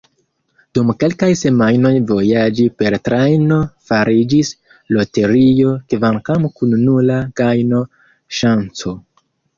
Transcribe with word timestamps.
Dum 0.77 0.87
kelkaj 1.01 1.27
semajnoj 1.41 1.91
vojaĝi 2.11 2.65
per 2.83 2.97
trajno 3.09 3.57
fariĝis 3.91 4.51
loterio– 4.97 5.75
kvankam 5.95 6.49
kun 6.59 6.75
nula 6.89 7.19
gajno-ŝanco. 7.43 8.97